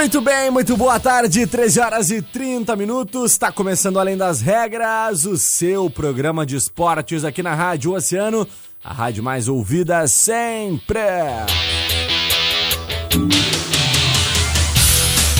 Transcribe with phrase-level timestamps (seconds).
[0.00, 3.32] Muito bem, muito boa tarde, 13 horas e 30 minutos.
[3.32, 8.48] Está começando Além das Regras, o seu programa de esportes aqui na Rádio Oceano,
[8.82, 10.98] a rádio mais ouvida sempre.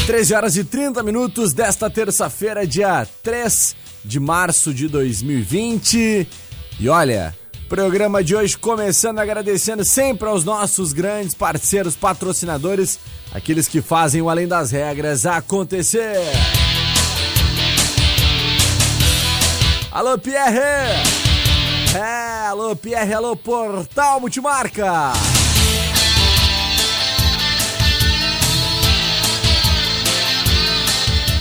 [0.06, 6.28] 13 horas e 30 minutos desta terça-feira, dia 3 de março de 2020.
[6.78, 7.34] E olha,
[7.70, 12.98] programa de hoje começando agradecendo sempre aos nossos grandes parceiros patrocinadores
[13.32, 16.18] aqueles que fazem o Além das Regras acontecer.
[19.92, 20.58] Alô, Pierre!
[21.94, 25.12] É, alô, Pierre, alô, Portal Multimarca!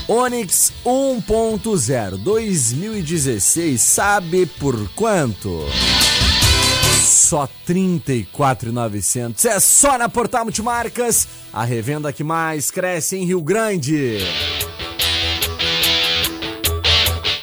[0.08, 5.66] Onix 1.0 2016, sabe por quanto?
[7.30, 9.46] Só R$ 34,900.
[9.46, 14.18] É só na Portal Multimarcas, a revenda que mais cresce em Rio Grande.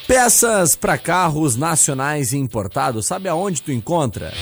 [0.09, 4.33] Peças para carros nacionais e importados, sabe aonde tu encontra?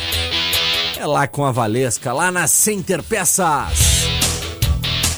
[0.96, 4.04] É lá com a Valesca, lá na Center Peças.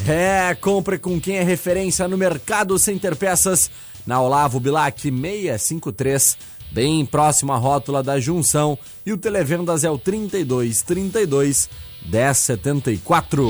[0.09, 3.71] É, compre com quem é referência no mercado Center Peças,
[4.05, 9.99] na Olavo Bilac 653 bem próximo à rótula da junção, e o televendas é o
[9.99, 11.69] 32 32
[12.05, 13.49] 1074.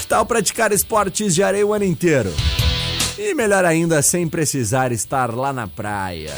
[0.00, 2.32] Que tal praticar esportes de areia o ano inteiro?
[3.18, 6.34] E melhor ainda, sem precisar estar lá na praia.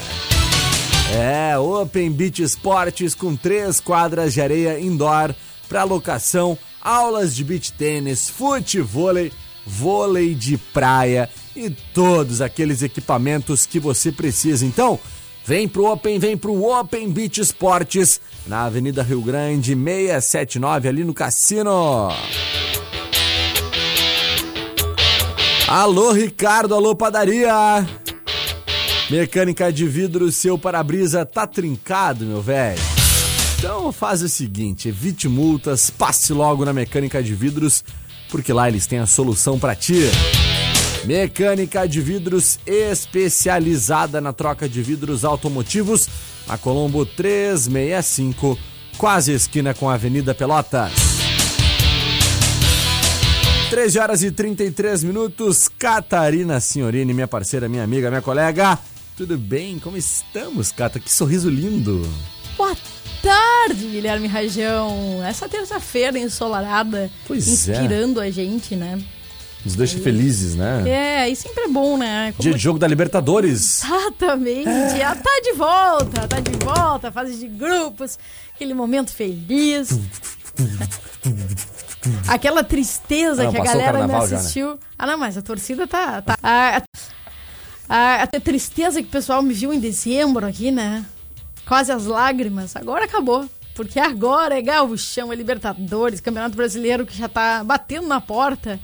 [1.13, 5.35] É, Open Beach Esportes com três quadras de areia indoor
[5.67, 9.31] para locação, aulas de beach tênis, futevôlei,
[9.65, 14.65] vôlei de praia e todos aqueles equipamentos que você precisa.
[14.65, 14.99] Então,
[15.45, 21.13] vem pro Open, vem pro Open Beach Esportes, na Avenida Rio Grande, 679, ali no
[21.13, 22.09] Cassino.
[25.67, 27.53] Alô, Ricardo, alô, padaria.
[29.09, 32.81] Mecânica de vidro, seu para-brisa tá trincado, meu velho.
[33.57, 37.83] Então faz o seguinte, evite multas, passe logo na Mecânica de Vidros,
[38.29, 40.09] porque lá eles têm a solução para ti.
[41.05, 46.07] Mecânica de vidros especializada na troca de vidros automotivos,
[46.47, 48.57] a Colombo 365,
[48.97, 50.91] quase esquina com a Avenida Pelotas.
[53.71, 55.67] 13 horas e 33 minutos.
[55.67, 58.77] Catarina Senhorini, minha parceira, minha amiga, minha colega.
[59.17, 59.79] Tudo bem?
[59.79, 60.99] Como estamos, Cata?
[60.99, 62.07] Que sorriso lindo.
[62.55, 62.75] Boa
[63.23, 65.23] tarde, Guilherme Rajão.
[65.25, 67.51] Essa terça-feira ensolarada, pois é.
[67.51, 68.27] inspirando é.
[68.27, 69.01] a gente, né?
[69.63, 70.83] Nos deixa felizes, né?
[70.87, 72.31] É, e sempre é bom, né?
[72.31, 73.83] Como Dia de jogo da Libertadores.
[73.83, 74.67] Exatamente.
[74.67, 75.03] É.
[75.03, 78.17] Ah, tá de volta, tá de volta, fase de grupos,
[78.55, 79.99] aquele momento feliz.
[82.27, 84.67] Aquela tristeza ah, que a galera não assistiu.
[84.67, 84.79] Já, né?
[84.97, 86.21] Ah, não, mas a torcida tá.
[86.21, 86.81] tá a,
[87.87, 91.05] a, a, tristeza que o pessoal me viu em dezembro aqui, né?
[91.67, 92.75] Quase as lágrimas.
[92.75, 93.47] Agora acabou.
[93.75, 98.79] Porque agora é Gauchão, é Libertadores, Campeonato Brasileiro que já tá batendo na porta.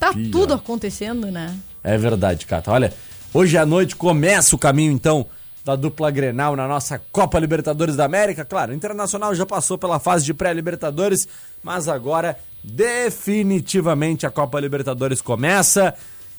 [0.00, 1.54] Tá tudo acontecendo, né?
[1.84, 2.72] É verdade, Cata.
[2.72, 2.92] Olha,
[3.34, 5.26] hoje à noite começa o caminho, então,
[5.62, 8.42] da dupla Grenal na nossa Copa Libertadores da América.
[8.42, 11.28] Claro, o Internacional já passou pela fase de pré-Libertadores,
[11.62, 15.94] mas agora definitivamente a Copa Libertadores começa.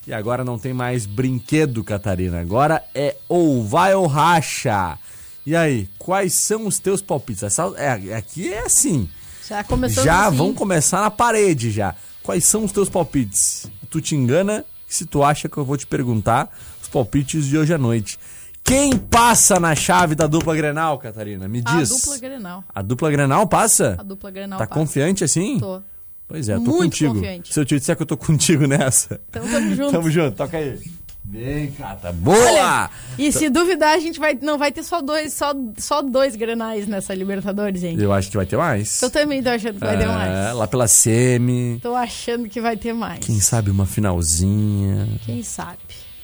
[0.08, 2.42] E agora não tem mais brinquedo, Catarina.
[2.42, 4.98] Agora é ou vai ou racha.
[5.46, 7.44] E aí, quais são os teus palpites?
[7.44, 9.08] Essa, é, aqui é assim.
[9.48, 10.38] Já começou Já assim.
[10.38, 11.94] vão começar na parede já.
[12.24, 13.70] Quais são os teus palpites?
[13.90, 16.50] Tu te engana se tu acha que eu vou te perguntar
[16.82, 18.20] os palpites de hoje à noite.
[18.64, 21.48] Quem passa na chave da dupla Grenal, Catarina?
[21.48, 21.92] Me diz.
[21.92, 22.64] A dupla Grenal.
[22.74, 23.96] A dupla Grenal passa?
[24.00, 24.80] A dupla Grenal Tá passa.
[24.80, 25.60] confiante assim?
[25.60, 25.82] Tô.
[26.28, 27.14] Pois é, tô Muito contigo.
[27.16, 27.54] confiante.
[27.54, 29.20] Se eu te disser que eu tô contigo nessa.
[29.30, 29.92] Então tamo junto.
[29.92, 30.80] Tamo junto, toca aí.
[31.24, 32.12] Vem, Cata.
[32.12, 32.36] Boa!
[32.38, 36.36] Olha, e se duvidar, a gente vai, não vai ter só dois, só, só dois
[36.36, 37.96] grenais nessa Libertadores, hein?
[38.00, 39.02] Eu acho que vai ter mais.
[39.02, 40.56] Eu também tô achando que vai ter É, mais.
[40.56, 41.80] lá pela semi.
[41.82, 43.20] Tô achando que vai ter mais.
[43.24, 45.08] Quem sabe uma finalzinha.
[45.26, 45.78] Quem sabe?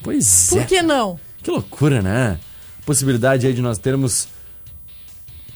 [0.03, 0.65] Pois Por é.
[0.65, 1.19] que não?
[1.43, 2.39] Que loucura, né?
[2.85, 4.27] Possibilidade aí de nós termos.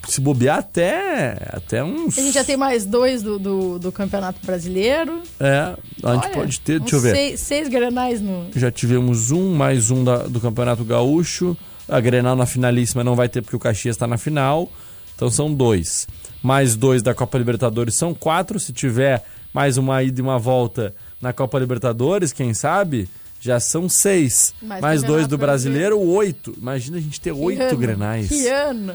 [0.07, 1.37] Se bobear até.
[1.51, 2.17] Até uns.
[2.17, 5.21] A gente já tem mais dois do, do, do Campeonato Brasileiro.
[5.39, 6.79] É, a gente Olha, pode ter.
[6.79, 7.15] Deixa eu ver.
[7.15, 8.47] Seis, seis grenais no.
[8.55, 11.55] Já tivemos um, mais um da- do Campeonato Gaúcho.
[11.87, 14.71] A Grenal na finalíssima não vai ter porque o Caxias está na final.
[15.15, 16.07] Então são dois.
[16.41, 18.59] Mais dois da Copa Libertadores são quatro.
[18.59, 23.07] Se tiver mais uma ida e uma volta na Copa Libertadores, quem sabe,
[23.39, 24.53] já são seis.
[24.61, 26.55] Mais Mais dois do Brasileiro, oito.
[26.57, 28.29] Imagina a gente ter Que oito ano, Grenais.
[28.29, 28.93] Que ano!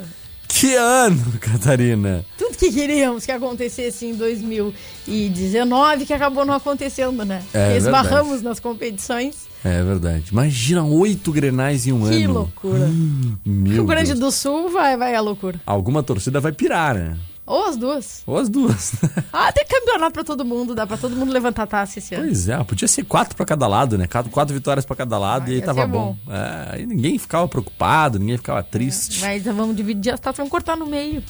[0.58, 2.24] Que ano, Catarina!
[2.38, 7.42] Tudo que queríamos que acontecesse em 2019, que acabou não acontecendo, né?
[7.52, 7.76] É.
[7.76, 9.46] Esbarramos nas competições.
[9.62, 10.30] É verdade.
[10.32, 12.32] Imagina oito Grenais em um Que ano.
[12.32, 12.88] loucura.
[13.44, 14.20] Meu Rio Grande Deus.
[14.20, 15.60] do Sul vai, vai a loucura.
[15.66, 17.18] Alguma torcida vai pirar, né?
[17.46, 18.22] Ou as duas.
[18.26, 18.92] Ou as duas.
[19.32, 22.24] Ah, tem campeonato pra todo mundo, dá pra todo mundo levantar a taça esse ano.
[22.24, 24.06] Pois é, podia ser quatro pra cada lado, né?
[24.08, 26.16] Quatro, quatro vitórias pra cada lado Ah, e aí tava ser bom.
[26.28, 29.20] É, aí ninguém ficava preocupado, ninguém ficava triste.
[29.20, 31.22] Mas vamos dividir as taças, vamos cortar no meio.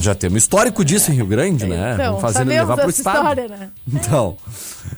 [0.00, 1.94] Já temos histórico disso em Rio Grande, né?
[1.94, 3.16] Então, Vamos fazer levar pro dessa estado.
[3.18, 3.70] história, né?
[3.92, 4.36] Então,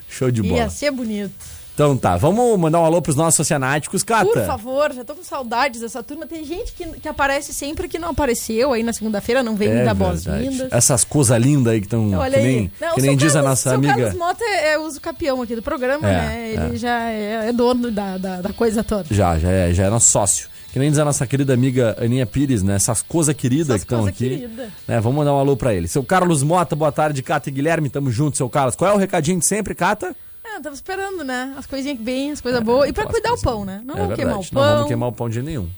[0.09, 0.56] show de bola.
[0.56, 1.57] Ia ser bonito.
[1.78, 4.25] Então tá, vamos mandar um alô pros nossos oceanáticos, Cata.
[4.28, 6.26] Por favor, já tô com saudades dessa turma.
[6.26, 9.84] Tem gente que, que aparece sempre que não apareceu aí na segunda-feira, não vem É
[9.84, 10.72] dar boas-vindas.
[10.72, 12.12] Essas coisas lindas aí que estão.
[12.14, 12.44] Olha Que aí.
[12.44, 13.94] nem, Não, que nem diz a Carlos- nossa seu amiga.
[13.94, 16.52] Carlos Mota é, é uso capião aqui do programa, É, né?
[16.66, 19.04] Ele já é, é dono da, da, da coisa toda.
[19.14, 20.48] Já, já é, já é nosso sócio.
[20.72, 22.75] Que nem diz a nossa querida amiga Aninha Pires, né?
[22.75, 24.30] Essas coisas queridas que estão aqui.
[24.30, 24.69] querida.
[24.86, 24.98] Né?
[24.98, 25.86] Vamos mandar um alô pra ele.
[25.86, 27.88] Seu Carlos Mota, boa tarde, Cata e Guilherme.
[27.88, 28.75] Tamo junto, seu Carlos.
[28.75, 30.14] Qual é o recadinho de sempre, Cata?
[30.58, 31.55] É, tava esperando, né?
[31.56, 32.90] As coisinhas que vêm, as coisas boas.
[32.90, 33.81] E pra aquelas cuidar o pão, né?
[33.84, 34.62] Não é vamos queimar o pão.
[34.62, 35.69] Não vamos queimar o pão de nenhum.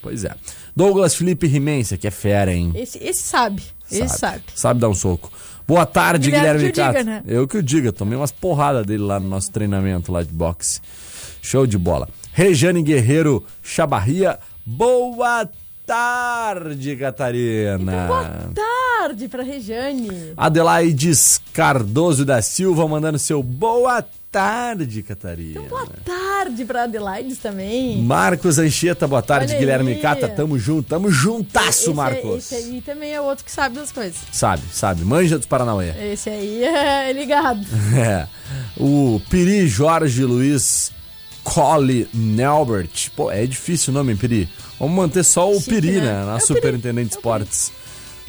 [0.00, 0.34] Pois é.
[0.74, 2.72] Douglas Felipe Rimência, que é fera, hein?
[2.74, 3.62] Esse, esse sabe.
[3.90, 4.42] Esse sabe.
[4.54, 5.30] Sabe dar um soco.
[5.68, 7.22] Boa tarde, Guilherme Guilherme, diga, né?
[7.26, 7.92] Eu que o diga.
[7.92, 10.80] Tomei umas porradas dele lá no nosso treinamento lá de boxe.
[11.40, 12.08] Show de bola.
[12.32, 14.38] Rejane Guerreiro Chabarria.
[14.64, 15.48] Boa
[15.86, 17.80] tarde, Catarina.
[17.80, 20.32] Então, boa tarde pra Rejane.
[20.36, 25.60] Adelaides Cardoso da Silva mandando seu boa tarde, Catarina.
[25.60, 28.02] Então, Boa tarde pra Adelaides também.
[28.02, 29.96] Marcos Anchieta, boa tarde, Guilherme.
[29.96, 30.26] Cata.
[30.26, 32.50] Tamo junto, tamo juntasso, esse, Marcos.
[32.50, 34.16] Esse aí também é outro que sabe das coisas.
[34.32, 35.90] Sabe, sabe, manja dos Paranauê.
[36.12, 37.60] Esse aí é ligado.
[37.94, 38.26] É.
[38.76, 40.90] O Piri Jorge Luiz
[41.44, 43.10] Cole Nelbert.
[43.16, 44.48] Pô, é difícil o nome, Piri?
[44.78, 46.00] Vamos manter só o Chique, Piri, né?
[46.20, 46.24] né?
[46.24, 47.72] Na É Superintendente de é Esportes.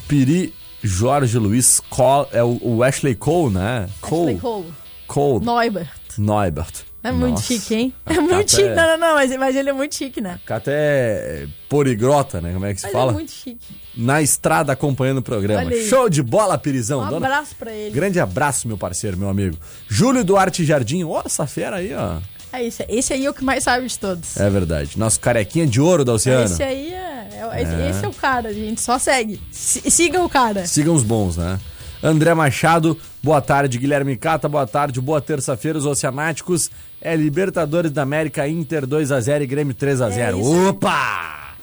[0.08, 0.52] Piri
[0.82, 2.28] Jorge Luiz Cole.
[2.32, 3.88] É o, Ashley Cole, né?
[4.02, 4.72] Ashley Cole.
[5.06, 5.44] Cole.
[5.44, 5.88] Neubert.
[6.18, 6.72] Neubert.
[7.02, 7.42] É muito Nossa.
[7.52, 7.92] chique, hein?
[8.06, 8.62] A É muito chique.
[8.62, 10.40] é- Não, não, não, mas, mas ele é muito chique, né?
[10.46, 12.52] Cata é poligrota, né?
[12.54, 13.10] Como é que se Mas fala?
[13.10, 13.76] é muito chique.
[13.94, 15.70] Na estrada acompanhando o programa.
[15.88, 17.02] Show de bola, Pirizão.
[17.02, 17.90] Um Dona- abraço pra ele.
[17.94, 19.56] Grande abraço, meu parceiro, meu amigo.
[19.86, 21.04] Júlio Duarte Jardim.
[21.04, 22.16] Ó, essa fera aí, ó.
[22.54, 24.36] É esse, esse aí é o que mais sabe de todos.
[24.36, 24.98] É verdade.
[24.98, 26.44] Nosso carequinha de ouro da Oceano.
[26.44, 28.80] Esse aí é, é- esse, esse é o cara, gente.
[28.80, 29.40] Só segue.
[29.50, 30.66] Si- siga o cara.
[30.66, 31.58] Sigam os bons, né?
[32.02, 33.78] André Machado, boa tarde.
[33.78, 35.00] Guilherme Cata, boa tarde.
[35.00, 36.70] Boa terça-feira, os Oceanáticos.
[37.00, 40.18] É Libertadores da América, Inter 2x0 e Grêmio 3x0.
[40.18, 40.34] É.
[40.68, 41.54] Opa!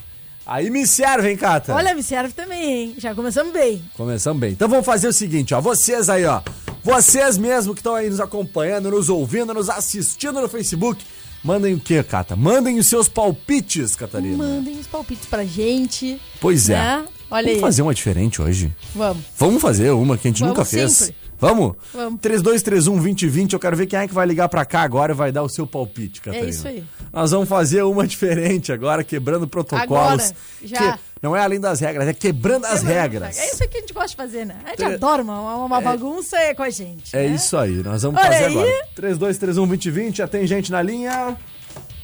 [0.46, 1.74] Aí me serve, hein, Cata?
[1.74, 2.96] Olha, me serve também, hein?
[2.98, 3.82] Já começamos bem.
[3.96, 4.52] Começamos bem.
[4.52, 5.62] Então vamos fazer o seguinte, ó.
[5.62, 6.42] Vocês aí, ó.
[6.84, 11.04] Vocês mesmo que estão aí nos acompanhando, nos ouvindo, nos assistindo no Facebook.
[11.44, 12.36] Mandem o quê, Cata?
[12.36, 14.38] Mandem os seus palpites, Catarina.
[14.38, 16.20] Mandem os palpites pra gente.
[16.40, 16.76] Pois é.
[16.76, 17.06] né?
[17.32, 17.60] Olha Vamos aí.
[17.62, 18.72] fazer uma diferente hoje?
[18.94, 19.24] Vamos.
[19.38, 20.92] Vamos fazer uma que a gente Vamos nunca fez.
[20.92, 21.16] sempre.
[21.42, 21.76] Vamos?
[21.92, 22.20] Vamos.
[22.22, 25.42] 3231-2020, eu quero ver quem é que vai ligar pra cá agora e vai dar
[25.42, 26.46] o seu palpite, Catarina.
[26.46, 26.84] É isso aí.
[27.12, 29.82] Nós vamos fazer uma diferente agora, quebrando protocolos.
[29.92, 30.94] Agora, já.
[30.94, 33.40] Que não é além das regras, é quebrando as regras.
[33.40, 34.56] É isso que a gente gosta de fazer, né?
[34.66, 37.16] A gente Tre- adora uma, uma, uma bagunça é com a gente.
[37.16, 37.36] É né?
[37.36, 38.52] isso aí, nós vamos Olha fazer aí.
[38.52, 38.88] agora.
[39.02, 41.36] 3231-2020, já tem gente na linha.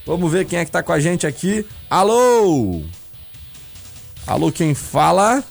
[0.04, 1.64] Vamos ver quem é que tá com a gente aqui.
[1.90, 2.82] Alô?
[4.26, 5.44] Alô, quem fala?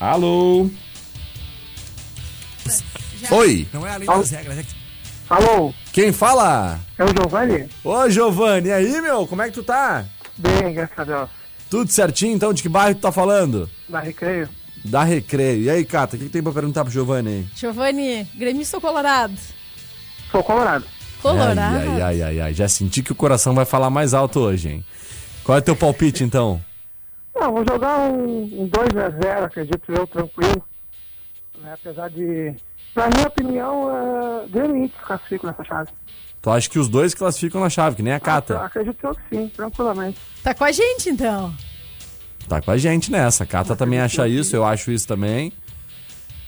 [0.00, 0.68] Alô?
[3.30, 3.66] Oi?
[3.72, 4.74] Não é além das regras, é que...
[5.30, 5.72] Alô?
[5.92, 6.78] Quem fala?
[6.98, 7.68] É o Giovanni?
[7.82, 9.26] Ô, Giovanni, e aí, meu?
[9.26, 10.04] Como é que tu tá?
[10.36, 11.30] Bem, graças a Deus.
[11.70, 12.52] Tudo certinho, então?
[12.52, 13.68] De que bairro tu tá falando?
[13.88, 14.48] Da Recreio.
[14.84, 15.62] Da Recreio.
[15.62, 17.46] E aí, Cata, o que, que, tem pra perguntar pro Giovanni aí?
[17.56, 19.34] Giovanni, gremista ou colorado?
[20.30, 20.84] Sou colorado.
[21.22, 21.60] Colorado?
[21.60, 22.54] Ai, ai, ai, ai, ai.
[22.54, 24.84] Já senti que o coração vai falar mais alto hoje, hein?
[25.42, 26.60] Qual é teu palpite, então?
[27.44, 30.64] Não, vou jogar um, um 2x0, acredito eu, tranquilo.
[31.60, 31.74] Né?
[31.74, 32.54] Apesar de...
[32.96, 35.90] Na minha opinião, uh, Grêmio Inter classifico nessa chave.
[36.40, 38.60] Tu acha que os dois classificam na chave, que nem a Cata?
[38.60, 40.18] Ah, acredito eu que sim, tranquilamente.
[40.42, 41.52] Tá com a gente, então.
[42.48, 43.44] Tá com a gente nessa.
[43.44, 45.52] A Cata também acha isso, eu acho isso também.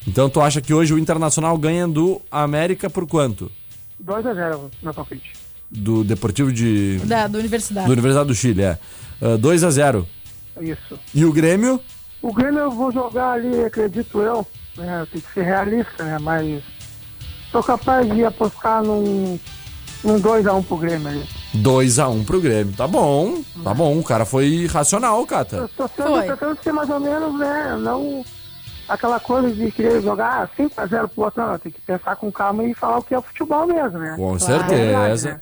[0.08, 3.52] Então tu acha que hoje o Internacional ganha do América por quanto?
[4.02, 5.34] 2x0, meu palpite.
[5.70, 7.00] Do Deportivo de...
[7.04, 7.86] Da, do Universidade.
[7.86, 8.78] Do Universidade do Chile, é.
[9.20, 10.06] Uh, 2x0.
[10.60, 10.98] Isso.
[11.14, 11.80] E o Grêmio?
[12.22, 14.46] O Grêmio eu vou jogar ali, acredito eu.
[14.76, 15.06] Né?
[15.10, 16.18] Tem que ser realista, né?
[16.20, 16.62] Mas
[17.50, 19.38] sou capaz de apostar num,
[20.02, 21.26] num 2x1 pro Grêmio ali.
[21.56, 22.75] 2x1 pro Grêmio.
[22.75, 23.98] Tá bom, tá bom.
[23.98, 25.56] O cara foi racional, Cata.
[25.56, 27.76] Eu tô sendo, tentando ser mais ou menos, né?
[27.80, 28.25] Não
[28.88, 31.58] aquela coisa de querer jogar 5x0 pro outro, não.
[31.58, 34.14] Tem que pensar com calma e falar o que é o futebol mesmo, né?
[34.16, 35.30] Com certeza.
[35.30, 35.40] né?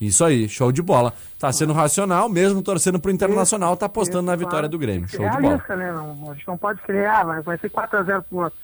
[0.00, 1.12] Isso aí, show de bola.
[1.38, 5.08] Tá sendo racional, mesmo torcendo pro Internacional, tá apostando isso, na vitória do Grêmio.
[5.08, 5.62] Show de bola.
[5.68, 5.92] Né?
[5.92, 8.58] Não, a gente não pode criar, mas vai ser 4x0 pro outro.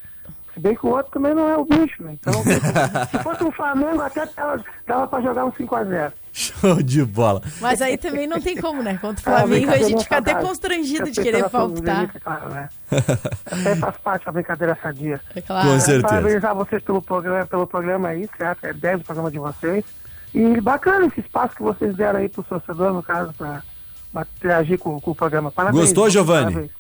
[0.55, 2.13] Se bem que o outro também não é o bicho, né?
[2.21, 2.35] Então,
[3.11, 6.13] se fosse o Flamengo, até dava, dava pra jogar um 5x0.
[6.33, 7.43] Show de bola.
[7.61, 8.99] Mas aí também não tem como, né?
[8.99, 12.11] Contra o Flamengo a gente fica até constrangido de querer palpitar.
[12.23, 12.69] Claro, né?
[13.47, 15.21] Até faz parte da brincadeira sadia.
[15.35, 15.69] É claro.
[15.69, 16.09] Com certeza.
[16.09, 18.65] Parabenizar vocês pelo programa, pelo programa aí, certo?
[18.65, 19.85] É 10 o programa de vocês.
[20.35, 23.63] E bacana esse espaço que vocês deram aí pro torcedor, no caso, pra,
[24.13, 25.51] pra interagir com, com, o programa.
[25.51, 25.85] Parabéns.
[25.85, 26.53] Gostou, Giovanni?
[26.53, 26.71] Parabéns.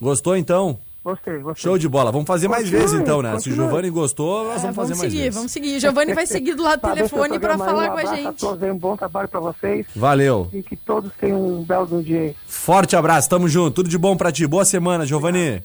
[0.00, 0.78] Gostou, então?
[1.02, 1.62] Gostei, gostei.
[1.62, 2.12] Show de bola.
[2.12, 3.32] Vamos fazer continue, mais vezes então, né?
[3.32, 3.56] Continue.
[3.56, 5.34] Se o Giovanni gostou, nós vamos, é, fazer vamos mais seguir, vezes.
[5.34, 8.14] Vamos seguir, O Giovanni vai seguir do lado do telefone para falar um com a
[8.14, 8.26] gente.
[8.26, 9.86] A todos, um bom trabalho para vocês.
[9.96, 10.50] Valeu.
[10.52, 12.36] E que todos tenham um belo dia aí.
[12.46, 13.76] Forte abraço, tamo junto.
[13.76, 14.46] Tudo de bom para ti.
[14.46, 15.62] Boa semana, Giovanni.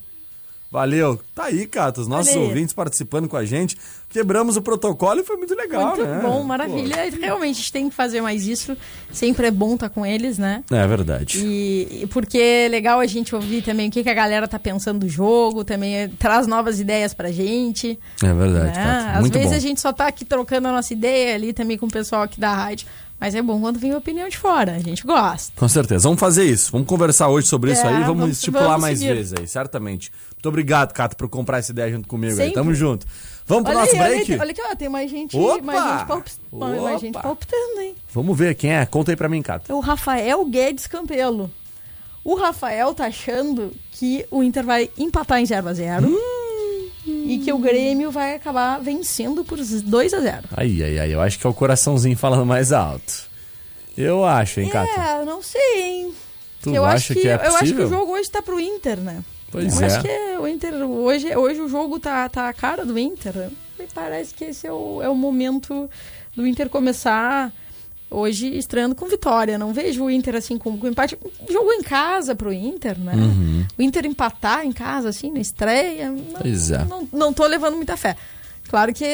[0.73, 1.19] Valeu.
[1.35, 2.49] Tá aí, Cato, os nossos Valeu.
[2.49, 3.77] ouvintes participando com a gente.
[4.09, 6.19] Quebramos o protocolo e foi muito legal, muito né?
[6.19, 6.95] bom, maravilha.
[7.11, 7.17] Pô.
[7.21, 8.75] Realmente a gente tem que fazer mais isso.
[9.11, 10.63] Sempre é bom estar tá com eles, né?
[10.71, 11.37] É verdade.
[11.45, 15.01] E, porque é legal a gente ouvir também o que, que a galera tá pensando
[15.01, 17.99] do jogo, também é, traz novas ideias pra gente.
[18.23, 19.13] É verdade, né?
[19.15, 19.55] Às vezes bom.
[19.55, 22.39] a gente só tá aqui trocando a nossa ideia ali também com o pessoal aqui
[22.39, 22.87] da rádio.
[23.23, 25.53] Mas é bom quando vem a opinião de fora, a gente gosta.
[25.55, 26.03] Com certeza.
[26.03, 26.73] Vamos fazer isso.
[26.73, 27.93] Vamos conversar hoje sobre é, isso aí.
[28.01, 29.13] Vamos, vamos estipular vamos mais seguir.
[29.13, 30.11] vezes aí, certamente.
[30.33, 32.47] Muito obrigado, Cato, por comprar essa ideia junto comigo Sempre.
[32.47, 32.53] aí.
[32.53, 33.07] Tamo junto.
[33.45, 34.31] Vamos pro olha nosso aí, break?
[34.33, 35.61] Olha, olha aqui, ó, tem mais gente, Opa!
[35.63, 37.95] mais gente, mais gente palpitando, hein?
[38.13, 38.85] Vamos ver quem é.
[38.85, 39.71] Conta aí pra mim, Cato.
[39.71, 41.49] É o Rafael Guedes Campelo.
[42.25, 46.32] O Rafael tá achando que o Inter vai empatar em 0 a 0 hum.
[47.25, 51.13] E que o Grêmio vai acabar vencendo por 2 a 0 Ai, ai, ai.
[51.13, 53.29] Eu acho que é o coraçãozinho falando mais alto.
[53.97, 54.91] Eu acho, hein, Cato?
[54.91, 56.13] É, não sei, hein?
[56.61, 57.85] Tu eu acha acho que, que é Eu acho que possível?
[57.85, 59.23] o jogo hoje tá pro Inter, né?
[59.51, 59.85] Pois eu é.
[59.85, 63.49] acho que o Inter, hoje, hoje o jogo tá, tá a cara do Inter.
[63.77, 65.89] Me parece que esse é o, é o momento
[66.35, 67.53] do Inter começar
[68.13, 69.57] hoje estreando com vitória.
[69.57, 71.17] Não vejo o Inter assim com, com empate.
[71.49, 73.13] Jogo em casa pro Inter, né?
[73.15, 73.65] Uhum.
[73.77, 76.09] O Inter empatar em casa, assim, na estreia.
[76.09, 76.85] Não, Pois é.
[76.85, 78.15] não, não tô levando muita fé.
[78.69, 79.05] Claro que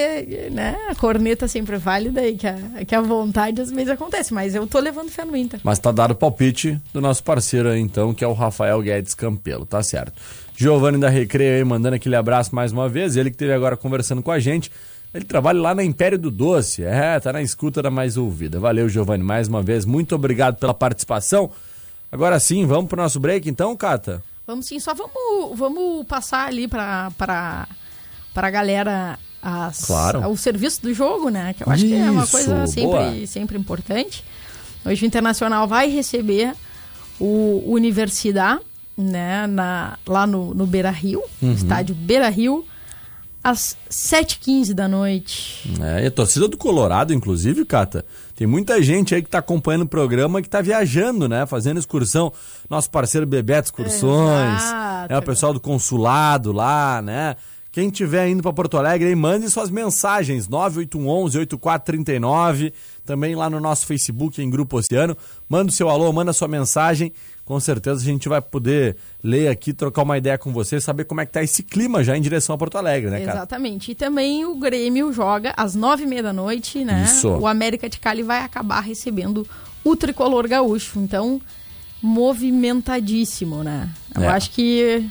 [0.51, 2.55] né, a corneta sempre é válida e que a,
[2.87, 5.59] que a vontade às vezes acontece, mas eu tô levando fé no Inter.
[5.63, 9.15] Mas tá dado o palpite do nosso parceiro aí, então, que é o Rafael Guedes
[9.15, 10.13] Campelo, tá certo.
[10.55, 13.15] Giovanni da Recreio aí, mandando aquele abraço mais uma vez.
[13.15, 14.69] Ele que esteve agora conversando com a gente.
[15.13, 16.83] Ele trabalha lá na Império do Doce.
[16.83, 18.59] É, tá na escuta da mais ouvida.
[18.59, 19.85] Valeu, Giovanni, mais uma vez.
[19.85, 21.49] Muito obrigado pela participação.
[22.11, 24.23] Agora sim, vamos pro nosso break então, Cata?
[24.45, 27.67] Vamos sim, só vamos, vamos passar ali pra, pra,
[28.33, 30.27] pra galera as, Claro.
[30.29, 31.53] o serviço do jogo, né?
[31.55, 32.67] Que eu acho que é uma Isso, coisa boa.
[32.67, 34.23] sempre, sempre importante.
[34.85, 36.53] Hoje o Internacional vai receber
[37.19, 38.61] o Universidade,
[38.97, 39.45] né?
[39.47, 41.51] Na, lá no, no Beira Rio, Uhum.
[41.53, 42.65] estádio Beira Rio,
[43.43, 45.72] às 7h15 da noite.
[45.81, 48.05] É, e a torcida do Colorado, inclusive, Cata,
[48.36, 51.46] tem muita gente aí que tá acompanhando o programa que tá viajando, né?
[51.46, 52.31] Fazendo excursão.
[52.69, 55.13] Nosso parceiro Bebeto Excursões, Exato.
[55.13, 57.36] é o pessoal do consulado lá, né?
[57.72, 62.74] Quem tiver indo para Porto Alegre, aí mande suas mensagens, 98111-8439,
[63.05, 65.15] também lá no nosso Facebook, em Grupo Oceano.
[65.48, 67.13] Manda o seu alô, manda a sua mensagem.
[67.49, 71.19] Com certeza a gente vai poder ler aqui, trocar uma ideia com você, saber como
[71.19, 73.39] é que tá esse clima já em direção a Porto Alegre, né, cara?
[73.39, 73.89] Exatamente.
[73.89, 77.05] E também o Grêmio joga às nove e meia da noite, né?
[77.07, 77.27] Isso.
[77.27, 79.47] O América de Cali vai acabar recebendo
[79.83, 80.99] o tricolor gaúcho.
[80.99, 81.41] Então,
[82.03, 83.89] movimentadíssimo, né?
[84.15, 84.27] Eu É.
[84.27, 85.09] acho que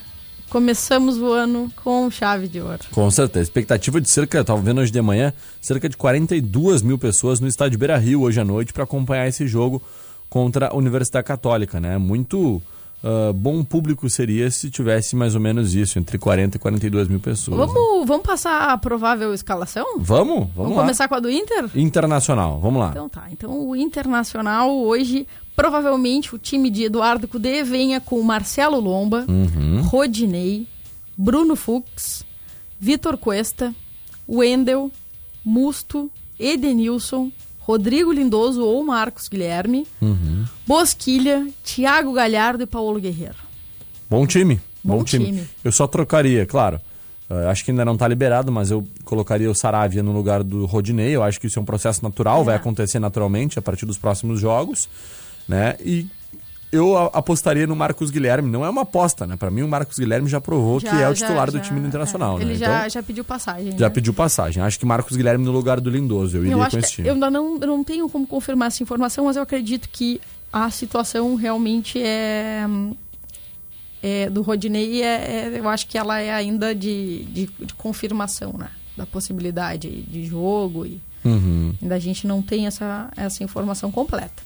[0.49, 2.79] começamos o ano com chave de ouro.
[2.93, 3.43] Com certeza.
[3.43, 7.81] Expectativa de cerca, estava vendo hoje de manhã, cerca de 42 mil pessoas no estádio
[7.81, 9.83] Beira Rio hoje à noite para acompanhar esse jogo
[10.29, 11.97] contra a Universidade Católica, né?
[11.99, 12.63] Muito
[13.03, 17.21] uh, bom público seria se tivesse mais ou menos isso, entre 40 e 42 mil
[17.21, 17.57] pessoas.
[17.57, 18.07] Vamos, né?
[18.07, 19.87] vamos passar a provável escalação?
[19.99, 20.83] Vamos, vamos, vamos lá.
[20.83, 21.71] começar com a do Inter?
[21.75, 22.91] Internacional, vamos lá.
[22.91, 28.79] Então tá, então o Internacional hoje, provavelmente o time de Eduardo Cudê venha com Marcelo
[28.79, 29.83] Lomba, uhum.
[29.83, 30.67] Rodinei,
[31.17, 32.25] Bruno Fux,
[32.79, 33.75] Vitor Cuesta,
[34.29, 34.91] Wendel,
[35.45, 37.33] Musto, Edenilson,
[37.69, 40.47] Rodrigo Lindoso ou Marcos Guilherme, uhum.
[40.67, 43.37] Bosquilha, Thiago Galhardo e Paulo Guerreiro.
[44.09, 44.59] Bom time.
[44.83, 45.27] Bom, bom time.
[45.27, 45.49] time.
[45.63, 46.81] Eu só trocaria, claro.
[47.29, 50.65] Uh, acho que ainda não está liberado, mas eu colocaria o Saravia no lugar do
[50.65, 51.15] Rodinei.
[51.15, 52.45] Eu acho que isso é um processo natural, é.
[52.45, 54.89] vai acontecer naturalmente a partir dos próximos jogos.
[55.47, 55.77] Né?
[55.85, 56.07] E
[56.71, 58.51] eu apostaria no Marcos Guilherme.
[58.51, 59.37] Não é uma aposta, né?
[59.37, 61.81] Para mim, o Marcos Guilherme já provou já, que é o titular já, do time
[61.81, 62.39] internacional.
[62.39, 62.43] É.
[62.43, 62.59] Ele né?
[62.59, 63.73] já, então, já pediu passagem.
[63.79, 63.95] Já né?
[63.95, 64.63] pediu passagem.
[64.63, 66.37] Acho que Marcos Guilherme no lugar do Lindoso.
[66.37, 67.09] Eu, eu iria com esse time.
[67.09, 70.21] Eu ainda não, eu não tenho como confirmar essa informação, mas eu acredito que
[70.53, 72.67] a situação realmente é.
[74.03, 78.53] é do Rodinei, é, é, eu acho que ela é ainda de, de, de confirmação,
[78.59, 78.71] né?
[78.95, 81.01] Da possibilidade de jogo e.
[81.25, 81.75] Uhum.
[81.83, 84.43] Ainda a gente não tem essa, essa informação completa.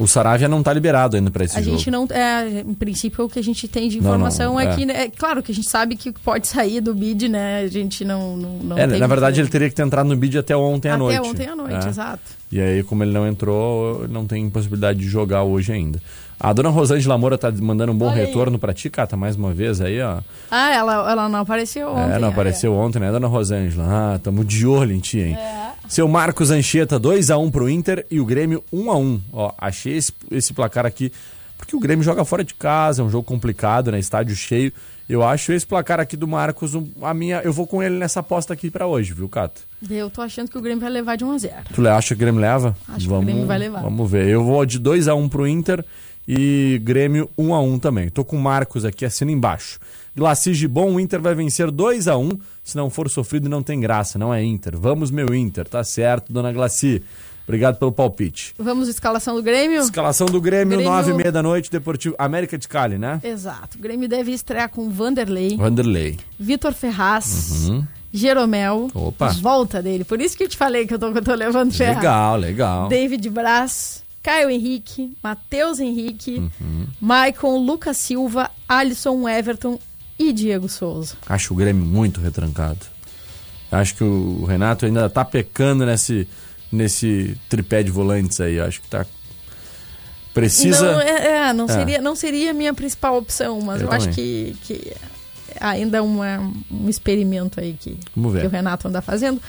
[0.00, 1.74] O Saravia não está liberado ainda para esse a jogo.
[1.74, 2.08] A gente não.
[2.10, 4.90] É, em princípio, o que a gente tem de informação não, não, é, é, que.
[4.90, 7.60] É claro que a gente sabe que pode sair do bid, né?
[7.60, 8.34] A gente não.
[8.34, 9.40] não, não é, na verdade, que...
[9.42, 11.18] ele teria que ter entrado no bid até ontem à até noite.
[11.18, 11.88] Até ontem à noite, é.
[11.90, 12.22] exato.
[12.50, 16.00] E aí, como ele não entrou, não tem possibilidade de jogar hoje ainda.
[16.40, 19.78] A dona Rosângela Moura tá mandando um bom retorno para ti, Cata, mais uma vez
[19.78, 20.20] aí, ó.
[20.50, 22.14] Ah, ela, ela não apareceu é, ontem.
[22.14, 23.84] É, não apareceu ontem, né, dona Rosângela?
[23.86, 25.36] Ah, tamo de olho em ti, hein?
[25.36, 25.72] É.
[25.86, 29.20] Seu Marcos Anchieta, 2x1 pro Inter e o Grêmio 1x1.
[29.34, 31.12] Ó, achei esse, esse placar aqui,
[31.58, 33.98] porque o Grêmio joga fora de casa, é um jogo complicado, né?
[33.98, 34.72] Estádio cheio.
[35.06, 38.54] Eu acho esse placar aqui do Marcos, a minha, eu vou com ele nessa aposta
[38.54, 39.60] aqui para hoje, viu, Cato?
[39.90, 41.54] Eu tô achando que o Grêmio vai levar de 1 a 0.
[41.74, 42.76] Tu acha que o Grêmio leva?
[42.88, 43.82] Acho vamos, que o Grêmio vai levar.
[43.82, 44.28] Vamos ver.
[44.28, 45.84] Eu vou de 2 a 1 pro Inter
[46.32, 48.08] e Grêmio 1 a 1 também.
[48.08, 49.80] Tô com o Marcos aqui assina embaixo.
[50.14, 52.30] Glacis Gibon, o Inter vai vencer 2 a 1
[52.62, 54.78] Se não for sofrido, não tem graça, não é Inter.
[54.78, 55.66] Vamos, meu Inter.
[55.68, 57.02] Tá certo, dona Glaci.
[57.48, 58.54] Obrigado pelo palpite.
[58.56, 59.80] Vamos escalação do Grêmio?
[59.80, 60.92] Escalação do Grêmio, Grêmio...
[60.92, 63.20] 9 e meia da noite, Deportivo América de Cali, né?
[63.24, 63.76] Exato.
[63.76, 65.56] O Grêmio deve estrear com Vanderlei.
[65.56, 66.16] Vanderlei.
[66.38, 67.66] Vitor Ferraz.
[67.68, 67.84] Uhum.
[68.12, 68.88] Jeromel.
[68.94, 69.30] Opa.
[69.32, 70.04] Volta dele.
[70.04, 71.96] Por isso que eu te falei que eu tô, eu tô levando Ferraz.
[71.96, 72.88] Legal, legal.
[72.88, 74.04] David Braz.
[74.22, 76.86] Caio Henrique, Matheus Henrique, uhum.
[77.00, 79.78] Maicon, Lucas Silva, Alisson, Everton
[80.18, 81.14] e Diego Souza.
[81.26, 82.86] Acho o Grêmio muito retrancado.
[83.72, 86.28] Acho que o Renato ainda tá pecando nesse,
[86.70, 88.60] nesse tripé de volantes aí.
[88.60, 89.06] Acho que tá.
[90.34, 90.92] Precisa.
[90.92, 91.68] Não, é, é não, é.
[91.68, 94.92] Seria, não seria a minha principal opção, mas eu, eu acho que, que
[95.60, 99.40] ainda é um experimento aí que, que o Renato anda fazendo.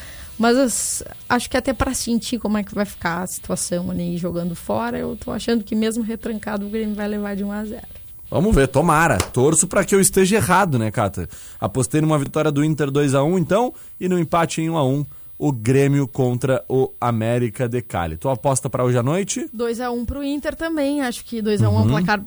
[0.41, 4.56] Mas acho que até para sentir como é que vai ficar a situação ali jogando
[4.56, 7.82] fora, eu tô achando que mesmo retrancado o Grêmio vai levar de 1 a 0.
[8.27, 9.19] Vamos ver, tomara.
[9.19, 11.30] Torço para que eu esteja errado, né, Cata?
[11.60, 14.84] Apostei numa vitória do Inter 2 a 1 então, e no empate em 1 a
[14.84, 15.06] 1
[15.38, 18.17] o Grêmio contra o América de Cali.
[18.17, 19.47] Tua aposta para hoje à noite?
[19.54, 21.75] 2 a 1 pro Inter também, acho que 2 a 1 uhum.
[21.75, 21.89] é um uhum.
[21.89, 22.25] placar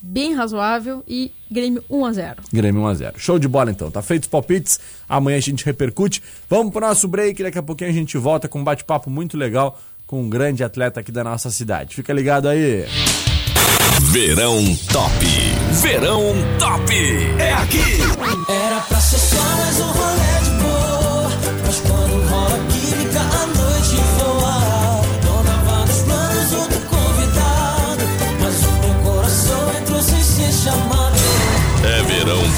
[0.00, 2.42] bem razoável e Grêmio 1 a 0.
[2.52, 3.14] Grêmio 1 a 0.
[3.18, 3.90] Show de bola então.
[3.90, 4.80] Tá feito os palpites.
[5.08, 6.22] Amanhã a gente repercute.
[6.48, 9.78] Vamos pro nosso break, daqui a pouquinho a gente volta com um bate-papo muito legal
[10.06, 11.94] com um grande atleta aqui da nossa cidade.
[11.94, 12.86] Fica ligado aí.
[14.12, 15.26] Verão Top.
[15.82, 16.92] Verão Top.
[17.38, 17.82] É aqui.
[18.48, 20.25] Era pra ser só mais um rolê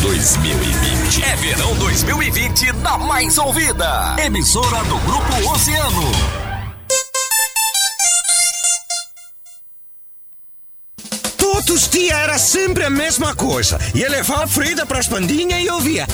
[0.01, 1.25] 2020.
[1.25, 4.17] É verão 2020 na mais ouvida.
[4.25, 6.13] Emissora do Grupo Oceano.
[11.37, 13.79] Todos dias era sempre a mesma coisa.
[13.95, 16.07] Ia levar Frida para as pandinhas e ouvia.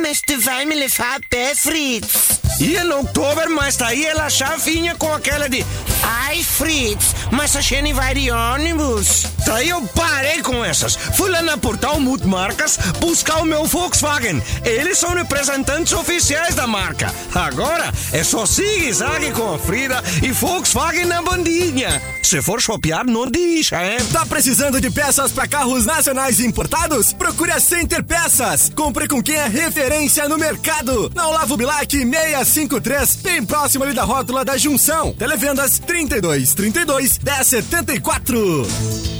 [0.00, 2.40] Mas tu vai me levar a pé, Fritz.
[2.60, 5.64] Ia no outubro, mas daí ela já vinha com aquela de
[6.02, 9.26] Ai, Fritz, mas a gente vai de ônibus.
[9.46, 10.94] Daí eu parei com essas.
[10.94, 14.42] Fui lá na Portal Multimarcas buscar o meu Volkswagen.
[14.64, 17.12] Eles são representantes oficiais da marca.
[17.34, 22.00] Agora é só zigue-zague com a Frida e Volkswagen na bandinha.
[22.22, 23.98] Se for shopear, não deixa, hein?
[24.12, 27.12] Tá precisando de peças para carros nacionais importados?
[27.12, 28.70] Procure a Center Peças.
[28.74, 31.10] Compre com quem é referência no mercado.
[31.14, 35.12] Na Olavo Bilac 653, bem próximo ali da rótula da Junção.
[35.12, 39.19] Televendas 32 32 1074.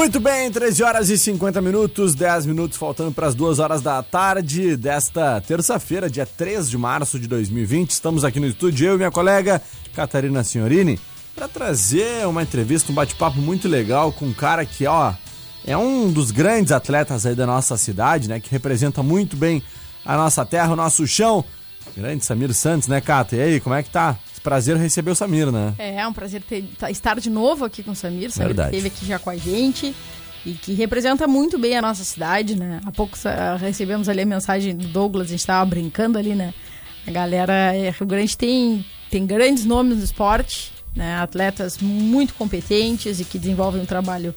[0.00, 4.02] Muito bem, 13 horas e 50 minutos, 10 minutos faltando para as 2 horas da
[4.02, 7.90] tarde desta terça-feira, dia 3 de março de 2020.
[7.90, 9.60] Estamos aqui no estúdio, eu e minha colega
[9.94, 10.98] Catarina Signorini,
[11.34, 15.12] para trazer uma entrevista, um bate-papo muito legal com um cara que, ó,
[15.66, 19.62] é um dos grandes atletas aí da nossa cidade, né, que representa muito bem
[20.02, 21.44] a nossa terra, o nosso chão.
[21.94, 23.36] Grande Samir Santos, né, Cata?
[23.36, 24.16] E aí, como é que tá?
[24.42, 25.74] Prazer receber o Samir, né?
[25.78, 28.30] É, é um prazer ter, tá, estar de novo aqui com o Samir.
[28.30, 28.76] Samir Verdade.
[28.76, 29.94] esteve aqui já com a gente
[30.44, 32.80] e que representa muito bem a nossa cidade, né?
[32.84, 36.54] Há pouco uh, recebemos ali a mensagem do Douglas, a gente estava brincando ali, né?
[37.06, 41.16] A galera é, Rio Grande tem, tem grandes nomes no esporte, né?
[41.16, 44.34] Atletas muito competentes e que desenvolvem um trabalho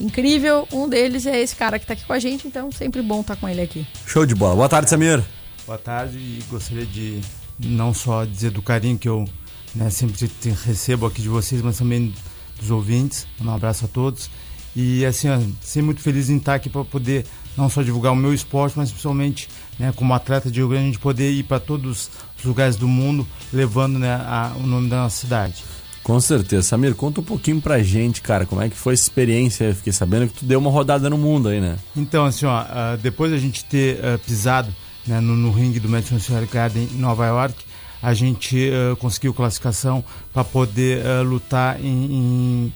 [0.00, 0.66] incrível.
[0.72, 3.34] Um deles é esse cara que está aqui com a gente, então sempre bom estar
[3.34, 3.86] tá com ele aqui.
[4.06, 4.56] Show de bola.
[4.56, 5.22] Boa tarde, Samir.
[5.66, 7.20] Boa tarde e gostaria de
[7.58, 9.24] não só dizer do carinho que eu
[9.74, 10.30] né, sempre
[10.64, 12.12] recebo aqui de vocês, mas também
[12.58, 13.26] dos ouvintes.
[13.40, 14.30] Um abraço a todos.
[14.74, 18.16] E assim, ó, sempre muito feliz em estar aqui para poder não só divulgar o
[18.16, 21.60] meu esporte, mas principalmente né, como atleta de Rio Grande, a gente poder ir para
[21.60, 25.62] todos os lugares do mundo levando né, a, o nome da nossa cidade.
[26.02, 26.62] Com certeza.
[26.62, 29.66] Samir, conta um pouquinho pra gente, cara, como é que foi essa experiência?
[29.66, 31.76] Eu fiquei sabendo que tu deu uma rodada no mundo aí, né?
[31.96, 34.74] Então, assim, ó, uh, depois da gente ter uh, pisado
[35.06, 37.64] né, no, no, ringue do Madison Square Garden em Nova York,
[38.02, 42.72] a gente uh, conseguiu classificação para poder uh, lutar em, em,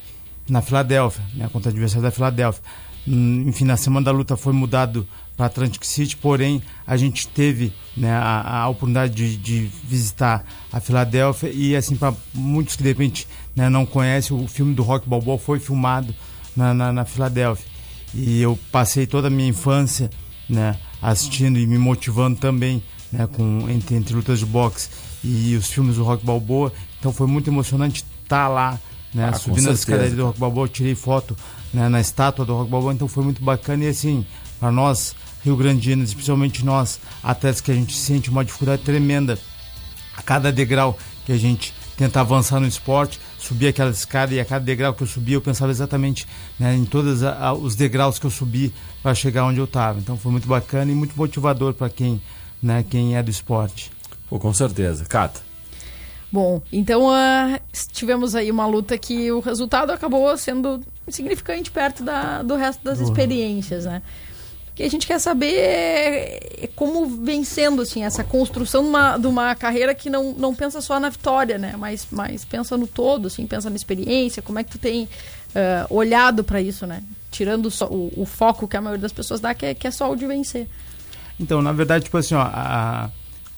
[0.49, 2.63] na Filadélfia, né, contra o adversário da Filadélfia.
[3.07, 7.73] Hum, enfim, na semana da luta foi mudado para Atlantic City, porém a gente teve
[7.97, 12.89] né, a, a, oportunidade de, de, visitar a Filadélfia e assim para muitos que de
[12.89, 16.15] repente né, não conhecem o filme do Rock Balboa foi filmado
[16.57, 17.67] na, na, na Filadélfia
[18.15, 20.11] e eu passei toda a minha infância
[20.49, 22.83] né, assistindo e me motivando também
[23.13, 24.89] né, com, entre, entre lutas de boxe
[25.23, 26.73] e os filmes do Rock Balboa.
[26.99, 28.81] Então foi muito emocionante estar tá lá,
[29.15, 30.69] né, ah, subindo as escadarias do Rock Balboa.
[30.69, 31.37] tirei foto
[31.73, 33.85] né, na estátua do Rock Balboa, então foi muito bacana.
[33.85, 34.27] E assim,
[34.59, 39.39] para nós, Rio Grandinos, especialmente nós, atletas que a gente sente uma dificuldade tremenda
[40.17, 44.45] a cada degrau que a gente tenta avançar no esporte, subir aquela escada e a
[44.45, 46.27] cada degrau que eu subi eu pensava exatamente
[46.59, 47.21] né, em todos
[47.63, 49.99] os degraus que eu subi para chegar onde eu estava.
[49.99, 52.21] Então foi muito bacana e muito motivador para quem,
[52.63, 53.91] né, quem é do esporte.
[54.29, 55.05] Pô, com certeza.
[55.05, 55.41] Cata.
[56.31, 57.61] Bom, então uh,
[57.93, 62.99] tivemos aí uma luta que o resultado acabou sendo insignificante perto da, do resto das
[62.99, 63.05] uhum.
[63.05, 64.03] experiências, né?
[64.77, 69.17] Que a gente quer saber é, é como vem sendo assim, essa construção de uma,
[69.17, 71.75] de uma carreira que não, não pensa só na vitória, né?
[71.79, 75.09] Mas, mas pensa no todo, assim, pensa na experiência, como é que tu tem uh,
[75.89, 77.03] olhado para isso, né?
[77.31, 79.91] Tirando só, o, o, foco que a maioria das pessoas dá, que é, que é
[79.91, 80.69] só o de vencer.
[81.41, 83.11] Então, na verdade, tipo assim, ó, a,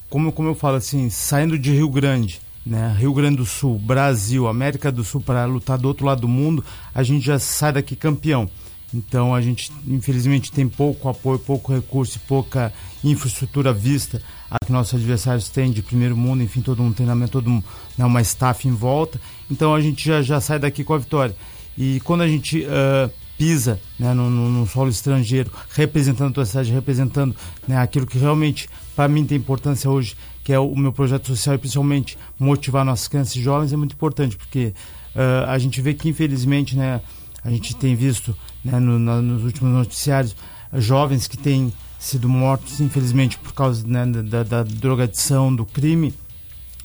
[0.09, 4.47] como, como eu falo assim, saindo de Rio Grande, né, Rio Grande do Sul, Brasil,
[4.47, 6.63] América do Sul para lutar do outro lado do mundo,
[6.95, 8.49] a gente já sai daqui campeão.
[8.93, 12.73] Então a gente, infelizmente, tem pouco apoio, pouco recurso e pouca
[13.03, 17.49] infraestrutura vista a que nossos adversários têm de primeiro mundo, enfim, todo um treinamento, todo
[17.49, 17.61] um,
[17.97, 19.21] né, uma staff em volta.
[19.49, 21.35] Então a gente já, já sai daqui com a vitória.
[21.77, 26.45] E quando a gente uh, pisa né, no, no, no, solo estrangeiro, representando a tua
[26.45, 27.35] cidade, representando
[27.67, 31.55] né, aquilo que realmente para mim tem importância hoje, que é o meu projeto social
[31.55, 34.73] e principalmente motivar nossas crianças e jovens, é muito importante, porque
[35.15, 37.01] uh, a gente vê que infelizmente né,
[37.43, 38.35] a gente tem visto
[38.71, 40.35] né, no, nos últimos noticiários
[40.73, 46.13] jovens que têm sido mortos, infelizmente, por causa né, da, da, drogadição, do crime,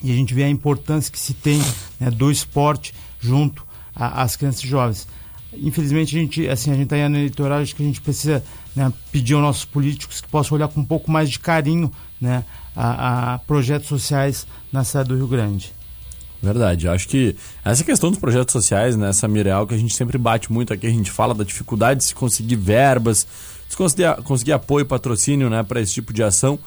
[0.03, 1.61] e a gente vê a importância que se tem
[2.01, 5.09] né, do esporte junto às crianças e jovens.
[5.57, 8.43] Infelizmente a gente assim a gente está no eleitoral acho que a gente precisa
[8.75, 12.45] né, pedir aos nossos políticos que possam olhar com um pouco mais de carinho né,
[12.75, 15.73] a, a, projetos sociais na cidade do Rio Grande
[16.45, 20.19] verdade acho que essa questão dos projetos sociais né essa mireal que a gente sempre
[20.19, 23.27] bate muito aqui a gente fala da dificuldade de se conseguir verbas
[23.69, 26.59] de conseguir, conseguir apoio patrocínio né para esse tipo de ação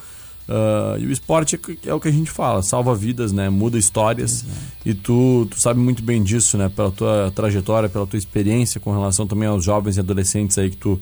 [0.48, 3.50] Uh, e o esporte é, é, o que a gente fala, salva vidas, né?
[3.50, 4.44] Muda histórias.
[4.44, 4.58] Exato.
[4.86, 6.72] E tu, tu sabe muito bem disso, né?
[6.74, 10.78] Pela tua trajetória, pela tua experiência com relação também aos jovens e adolescentes aí que
[10.78, 11.00] tu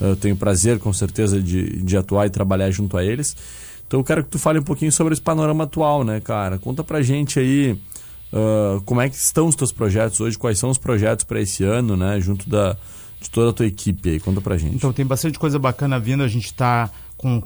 [0.00, 3.36] uh, tem o prazer, com certeza, de, de atuar e trabalhar junto a eles.
[3.86, 6.58] Então eu quero que tu fale um pouquinho sobre esse panorama atual, né, cara?
[6.58, 7.78] Conta pra gente aí
[8.32, 11.64] uh, como é que estão os teus projetos hoje, quais são os projetos para esse
[11.64, 12.20] ano, né?
[12.20, 12.76] Junto da,
[13.20, 14.20] de toda a tua equipe aí.
[14.20, 14.74] Conta pra gente.
[14.74, 16.90] Então tem bastante coisa bacana vindo, a gente está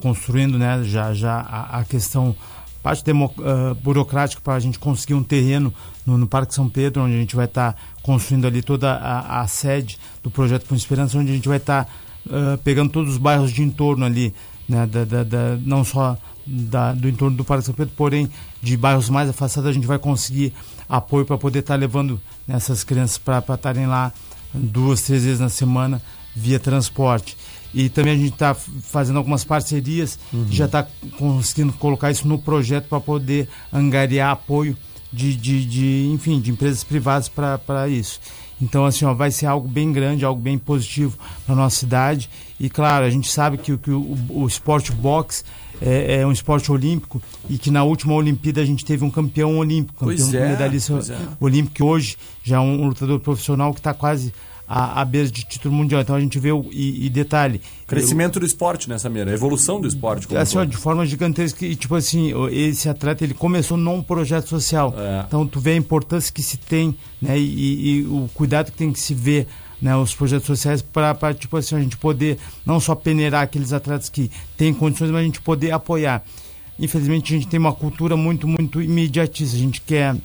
[0.02, 2.36] construindo né, já, já a, a questão
[2.82, 5.72] parte demo, uh, burocrática para a gente conseguir um terreno
[6.04, 9.40] no, no, Parque São Pedro, onde a gente vai estar tá construindo ali toda a,
[9.40, 11.90] a, sede do projeto Com Esperança, onde a gente vai estar tá,
[12.26, 14.34] uh, pegando todos os bairros de entorno ali,
[14.68, 16.18] né, da, da, da, não só
[16.96, 18.28] do entorno do Parque São Pedro, porém
[18.60, 20.52] de bairros mais afastados, a gente vai conseguir
[20.92, 24.12] apoio para poder estar tá levando essas crianças para estarem lá
[24.52, 26.02] duas, três vezes na semana
[26.36, 27.36] via transporte.
[27.72, 30.46] E também a gente está fazendo algumas parcerias, uhum.
[30.50, 34.76] já está conseguindo colocar isso no projeto para poder angariar apoio
[35.10, 38.20] de, de, de, enfim, de empresas privadas para isso.
[38.60, 42.28] Então, assim, ó, vai ser algo bem grande, algo bem positivo para nossa cidade.
[42.60, 45.42] E, claro, a gente sabe que, que o, o esporte boxe
[45.80, 49.58] é, é, um esporte olímpico e que na última Olimpíada a gente teve um campeão
[49.58, 51.16] olímpico, pois campeão é, medalhista é.
[51.40, 54.32] olímpico, que hoje já é um lutador profissional que está quase
[54.72, 56.00] à, à beira de título mundial.
[56.00, 56.66] Então a gente vê o.
[56.70, 57.60] E, e detalhe.
[57.86, 60.26] Crescimento eu, do esporte nessa mira, a evolução do esporte.
[60.26, 61.64] Como assim, ó, de forma gigantesca.
[61.66, 64.94] E, tipo assim, esse atleta ele começou num projeto social.
[64.96, 65.24] É.
[65.26, 67.38] Então tu vê a importância que se tem, né?
[67.38, 69.46] E, e o cuidado que tem que se ver.
[69.82, 74.08] Né, os projetos sociais para tipo assim, a gente poder não só peneirar aqueles atletas
[74.08, 76.22] que têm condições, mas a gente poder apoiar.
[76.78, 79.56] Infelizmente a gente tem uma cultura muito, muito imediatista.
[79.56, 80.16] A gente quer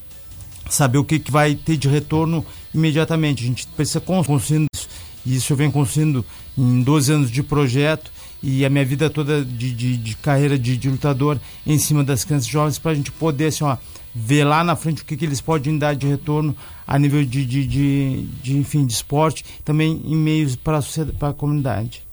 [0.70, 3.43] saber o que, que vai ter de retorno imediatamente.
[3.43, 4.88] A gente precisa construindo isso.
[5.26, 6.24] E isso eu venho construindo
[6.58, 10.78] em 12 anos de projeto e a minha vida toda de, de, de carreira de,
[10.78, 13.78] de, lutador em cima das crianças jovens para a gente poder assim, ó,
[14.20, 16.56] ver lá na frente o que, que eles podem dar de retorno
[16.88, 21.18] a nível de, de, de, de enfim, de esporte, também em meios para a sociedade,
[21.18, 22.04] para a comunidade.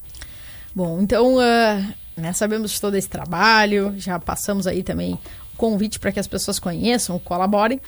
[0.74, 5.18] Bom, então uh, né, sabemos de todo esse trabalho, já passamos aí também
[5.56, 7.80] convite para que as pessoas conheçam, colaborem.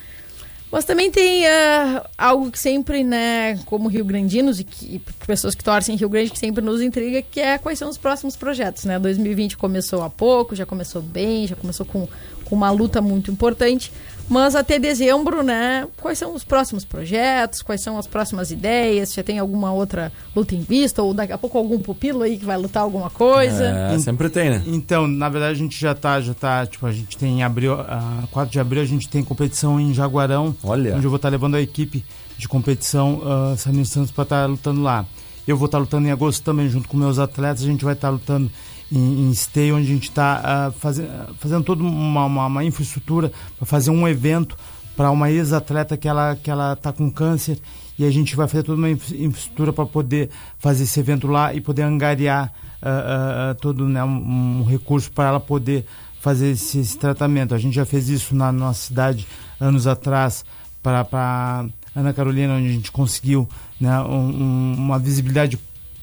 [0.70, 5.62] Mas também tem uh, algo que sempre, né, como Rio Grandinos e que, pessoas que
[5.62, 8.98] torcem Rio Grande, que sempre nos intriga, que é quais são os próximos projetos, né?
[8.98, 12.08] 2020 começou há pouco, já começou bem, já começou com,
[12.44, 13.92] com uma luta muito importante.
[14.28, 15.86] Mas até dezembro, né?
[16.00, 17.62] Quais são os próximos projetos?
[17.62, 19.14] Quais são as próximas ideias?
[19.14, 21.02] Já tem alguma outra luta em vista?
[21.02, 23.64] Ou daqui a pouco algum pupilo aí que vai lutar alguma coisa?
[23.64, 24.62] É, sempre tem, né?
[24.66, 27.74] Então, na verdade, a gente já tá, já tá, tipo, a gente tem em abril,
[27.74, 30.54] uh, 4 de abril, a gente tem competição em Jaguarão.
[30.64, 30.96] Olha.
[30.96, 32.04] Onde eu vou estar tá levando a equipe
[32.36, 35.06] de competição uh, San Santos para estar tá lutando lá.
[35.46, 37.62] Eu vou estar tá lutando em agosto também, junto com meus atletas.
[37.62, 38.50] A gente vai estar tá lutando
[38.90, 41.00] em, em Stay, onde a gente está uh, ah, faz,
[41.38, 44.56] fazendo toda uma, uma, uma infraestrutura para fazer um evento
[44.96, 47.58] para uma ex-atleta que ela que ela está com câncer
[47.98, 51.60] e a gente vai fazer toda uma infraestrutura para poder fazer esse evento lá e
[51.60, 55.86] poder angariar uh, uh, todo né, um, um recurso para ela poder
[56.20, 57.54] fazer esse, esse, tratamento.
[57.54, 59.26] A gente já fez isso na nossa cidade
[59.60, 60.44] anos atrás
[60.82, 63.48] para Ana Carolina, onde a gente conseguiu
[63.80, 65.58] né, um, uma visibilidade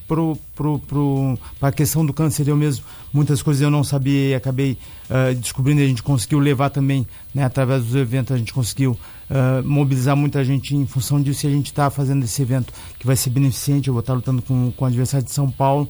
[0.07, 4.77] para a questão do câncer eu mesmo muitas coisas eu não sabia e acabei
[5.09, 8.97] uh, descobrindo e a gente conseguiu levar também né, através dos eventos a gente conseguiu
[9.29, 13.05] uh, mobilizar muita gente em função disso e a gente está fazendo esse evento que
[13.05, 13.87] vai ser beneficente.
[13.87, 15.87] Eu vou estar tá lutando com, com o adversário de São Paulo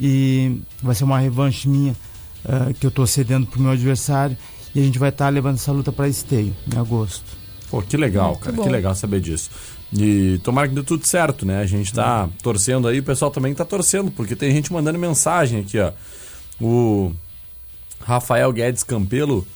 [0.00, 1.92] e vai ser uma revanche minha
[2.44, 4.36] uh, que eu estou cedendo para o meu adversário
[4.74, 7.42] e a gente vai estar tá levando essa luta para esteio em agosto.
[7.70, 9.50] Pô, que legal, cara, que legal saber disso.
[9.92, 11.60] E tomara que dê tudo certo, né?
[11.60, 15.60] A gente tá torcendo aí, o pessoal também tá torcendo, porque tem gente mandando mensagem
[15.60, 15.92] aqui, ó.
[16.60, 17.12] O
[18.00, 19.46] Rafael Guedes Campelo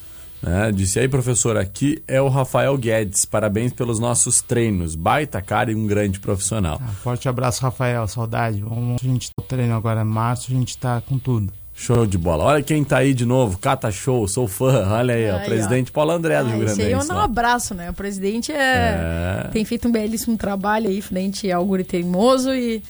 [0.45, 3.25] É, disse aí, professor, aqui é o Rafael Guedes.
[3.25, 4.93] Parabéns pelos nossos treinos.
[4.93, 6.79] Baita cara e um grande profissional.
[6.79, 8.07] Ah, forte abraço, Rafael.
[8.07, 8.61] Saudade.
[8.61, 11.51] Vamos, a gente tá treino agora, março, a gente tá com tudo.
[11.79, 12.43] Show de bola.
[12.43, 13.59] Olha quem tá aí de novo.
[13.59, 14.87] Cata Show, sou fã.
[14.89, 15.93] Olha aí, aí ó, presidente ó.
[15.93, 16.89] Paulo André do ah, Rio Grande do Sul.
[16.89, 17.91] eu não abraço, né?
[17.91, 19.45] O presidente é...
[19.45, 19.49] é...
[19.53, 22.81] tem feito um belíssimo trabalho aí frente ao Guri Teimoso e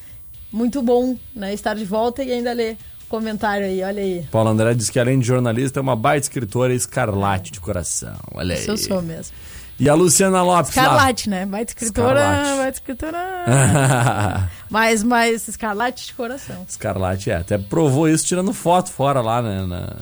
[0.54, 2.78] muito bom né, estar de volta e ainda ler
[3.10, 4.26] comentário aí, olha aí.
[4.32, 8.15] Paulo André diz que além de jornalista é uma baita escritora escarlate de coração.
[8.34, 8.62] Olha aí.
[8.62, 9.36] Isso eu sou mesmo.
[9.80, 11.36] E a Luciana Lopes Escarlate, lá.
[11.36, 11.46] né?
[11.46, 12.58] Baita escritora, Escarlate.
[12.58, 14.50] baita escritora.
[14.70, 16.66] mas, mas escarlate de coração.
[16.68, 17.36] Escarlate, é.
[17.36, 19.66] Até provou isso tirando foto fora lá, né?
[19.66, 19.96] Na...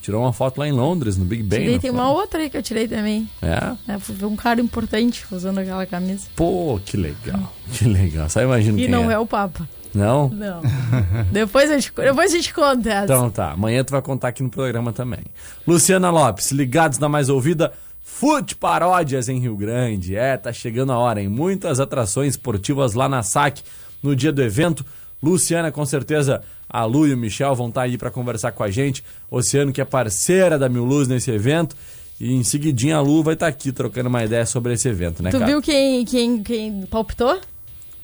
[0.00, 1.60] Tirou uma foto lá em Londres, no Big Ben.
[1.60, 2.00] Tirei, tem foi?
[2.00, 3.28] uma outra aí que eu tirei também.
[3.42, 3.94] É?
[3.94, 6.26] é foi um cara importante usando aquela camisa.
[6.36, 7.52] Pô, que legal.
[7.72, 8.28] Que legal.
[8.28, 9.14] Só imagina E quem não é.
[9.14, 9.68] é o Papa.
[9.94, 10.28] Não?
[10.28, 10.60] Não.
[11.32, 13.04] depois, a gente, depois a gente conta.
[13.04, 15.24] Então tá, amanhã tu vai contar aqui no programa também.
[15.66, 17.72] Luciana Lopes, ligados na mais ouvida,
[18.08, 20.16] Fute Paródias em Rio Grande.
[20.16, 23.62] É, tá chegando a hora, em muitas atrações esportivas lá na SAC
[24.02, 24.84] no dia do evento.
[25.22, 28.64] Luciana, com certeza, a Lu e o Michel vão estar tá aí para conversar com
[28.64, 29.04] a gente.
[29.30, 31.76] Oceano, que é parceira da Mil Luz nesse evento.
[32.18, 35.22] E em seguidinha a Lu vai estar tá aqui trocando uma ideia sobre esse evento,
[35.22, 35.46] né, tu cara?
[35.46, 37.38] viu quem, quem, quem palpitou?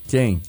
[0.06, 0.40] Quem?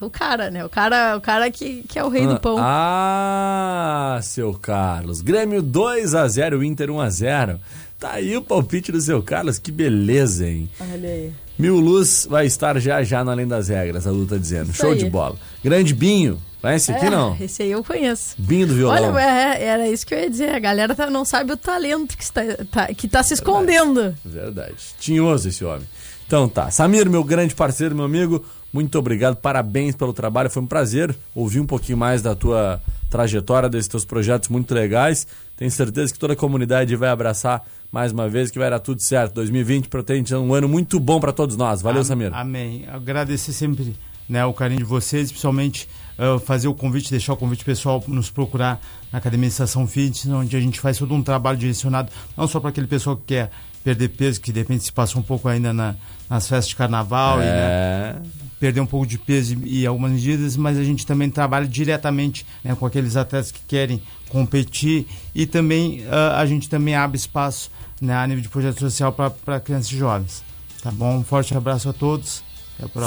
[0.00, 0.64] O cara, né?
[0.64, 2.56] O cara, o cara que, que é o rei ah, do pão.
[2.58, 5.20] Ah, seu Carlos.
[5.20, 7.60] Grêmio 2 a 0 Inter 1 a 0
[7.98, 10.70] Tá aí o palpite do seu Carlos, que beleza, hein?
[10.80, 11.32] Olha aí.
[11.58, 14.70] Mil Luz vai estar já já no Além das Regras, a luta dizendo.
[14.70, 14.98] Isso Show aí.
[14.98, 15.36] de bola.
[15.64, 16.40] Grande Binho.
[16.60, 17.36] Conhece esse aqui, é, não?
[17.40, 18.36] Esse aí eu conheço.
[18.38, 19.14] Binho do violão.
[19.14, 20.50] Olha, é, era isso que eu ia dizer.
[20.50, 24.14] A galera tá, não sabe o talento que está, tá, que tá se escondendo.
[24.24, 24.44] Verdade.
[24.46, 24.76] Verdade.
[25.00, 25.86] Tinhoso esse homem.
[26.26, 26.70] Então tá.
[26.70, 31.58] Samir, meu grande parceiro, meu amigo, muito obrigado, parabéns pelo trabalho, foi um prazer ouvir
[31.58, 35.26] um pouquinho mais da tua trajetória, desses teus projetos muito legais.
[35.58, 39.02] Tenho certeza que toda a comunidade vai abraçar mais uma vez, que vai dar tudo
[39.02, 39.34] certo.
[39.34, 41.82] 2020 pretende um ano muito bom para todos nós.
[41.82, 42.32] Valeu, Am Samir.
[42.32, 42.84] Amém.
[42.88, 43.92] Agradecer sempre
[44.28, 48.30] né, o carinho de vocês, principalmente uh, fazer o convite, deixar o convite pessoal nos
[48.30, 52.46] procurar na Academia de Estação Fitness, onde a gente faz todo um trabalho direcionado, não
[52.46, 53.50] só para aquele pessoal que quer
[53.82, 55.96] perder peso, que de repente se passa um pouco ainda na,
[56.30, 57.42] nas festas de carnaval, é.
[57.42, 58.22] e, né,
[58.58, 62.44] perder um pouco de peso e, e, algumas medidas, mas a gente também trabalha diretamente
[62.62, 67.70] né, com aqueles atletas que querem competir e também uh, a gente também abre espaço
[68.00, 70.42] né, a nível de projeto social para crianças e jovens.
[70.82, 71.18] Tá bom?
[71.18, 72.42] Um forte abraço a todos.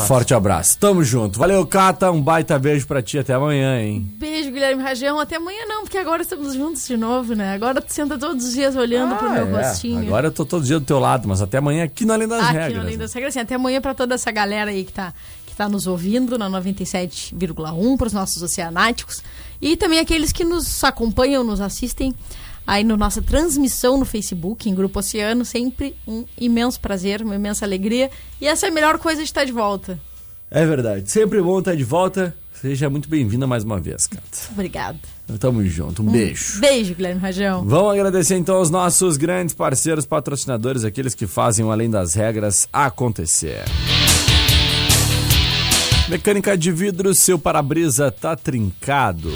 [0.06, 0.78] Forte abraço.
[0.78, 1.40] Tamo junto.
[1.40, 2.12] Valeu, Cata.
[2.12, 3.18] Um baita beijo pra ti.
[3.18, 4.06] Até amanhã, hein?
[4.18, 5.18] Beijo, Guilherme Rajão.
[5.18, 7.54] Até amanhã não, porque agora estamos juntos de novo, né?
[7.54, 9.64] Agora tu senta todos os dias olhando ah, pro meu é.
[9.64, 10.08] rostinho.
[10.08, 12.44] Agora eu tô todo dia do teu lado, mas até amanhã aqui no Além das
[12.44, 12.66] aqui Regras.
[12.66, 13.40] Aqui no Além das Regras, sim.
[13.40, 15.14] Até amanhã pra toda essa galera aí que tá,
[15.62, 19.22] que tá nos ouvindo na 97,1, pros nossos oceanáticos.
[19.62, 22.16] E também aqueles que nos acompanham, nos assistem
[22.66, 25.46] aí na no nossa transmissão no Facebook, em Grupo Oceano.
[25.46, 28.10] Sempre um imenso prazer, uma imensa alegria.
[28.40, 30.00] E essa é a melhor coisa de estar de volta.
[30.50, 31.12] É verdade.
[31.12, 32.36] Sempre bom estar de volta.
[32.60, 34.24] Seja muito bem-vinda mais uma vez, Cata.
[34.52, 35.00] Obrigada.
[35.40, 36.02] Tamo junto.
[36.02, 36.60] Um, um beijo.
[36.60, 37.64] Beijo, Guilherme Rajão.
[37.66, 42.68] Vamos agradecer então aos nossos grandes parceiros patrocinadores, aqueles que fazem o Além das Regras
[42.74, 43.64] acontecer.
[46.12, 49.32] Mecânica de vidro, seu para-brisa tá trincado.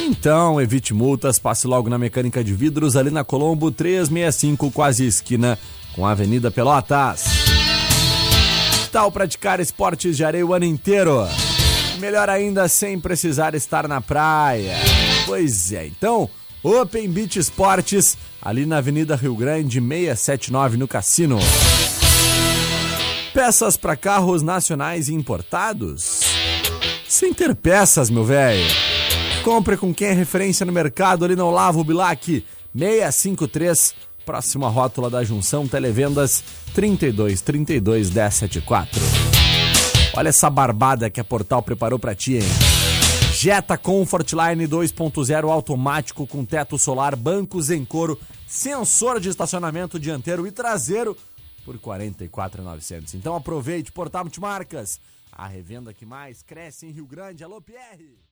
[0.00, 5.56] Então, evite multas, passe logo na Mecânica de Vidros, ali na Colombo 365, quase esquina
[5.94, 7.22] com a Avenida Pelotas.
[8.90, 11.24] Tal praticar esportes de areia o ano inteiro.
[12.00, 14.74] Melhor ainda, sem precisar estar na praia.
[15.24, 16.28] Pois é, então,
[16.64, 21.38] Open Beach Esportes, ali na Avenida Rio Grande, 679, no Cassino.
[23.32, 26.20] Peças para carros nacionais importados?
[27.08, 28.62] Sem ter peças, meu velho.
[29.42, 32.44] Compre com quem é referência no mercado ali no Olavo Bilac
[32.76, 33.94] 653,
[34.26, 39.00] próxima rótula da junção Televendas 32 32 1074.
[40.14, 42.42] Olha essa barbada que a Portal preparou para ti, hein?
[43.32, 50.52] Jetta Comfortline 2.0 automático com teto solar, bancos em couro, sensor de estacionamento dianteiro e
[50.52, 51.16] traseiro
[51.64, 53.14] por 44,900.
[53.14, 57.44] Então aproveite Portal Multimarcas, a revenda que mais cresce em Rio Grande.
[57.44, 58.22] Alô Pierre!